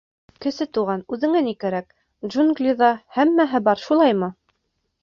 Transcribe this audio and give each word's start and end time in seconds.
—Кесе 0.45 0.65
Туған, 0.77 1.03
үҙеңә 1.17 1.43
ни 1.49 1.53
кәрәк, 1.65 1.87
джунглиҙа 2.31 2.91
һәммәһе 3.19 3.67
бар, 3.71 3.89
шулаймы? 3.89 4.35